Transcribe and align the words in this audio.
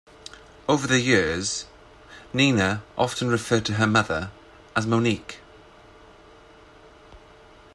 Over 0.67 0.87
the 0.87 0.99
years, 0.99 1.67
Nina 2.33 2.81
often 2.97 3.27
referred 3.29 3.67
to 3.67 3.73
her 3.73 3.85
mother 3.85 4.31
as 4.75 4.87
"Monique". 4.87 5.37